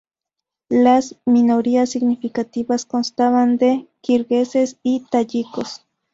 [0.69, 5.85] Las minorías significativas constaban de kirguises y tayikos.